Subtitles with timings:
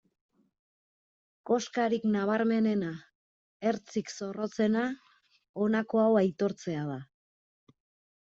[1.49, 2.89] Koskarik nabarmenena,
[3.73, 4.87] ertzik zorrotzena,
[5.65, 6.99] honako hau aitortzea da.